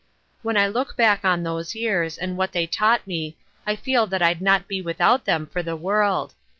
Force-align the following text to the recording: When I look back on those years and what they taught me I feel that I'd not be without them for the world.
When 0.41 0.57
I 0.57 0.65
look 0.67 0.95
back 0.97 1.23
on 1.23 1.43
those 1.43 1.75
years 1.75 2.17
and 2.17 2.35
what 2.35 2.53
they 2.53 2.65
taught 2.65 3.05
me 3.05 3.37
I 3.67 3.75
feel 3.75 4.07
that 4.07 4.23
I'd 4.23 4.41
not 4.41 4.67
be 4.67 4.81
without 4.81 5.25
them 5.25 5.45
for 5.45 5.61
the 5.61 5.75
world. 5.75 6.33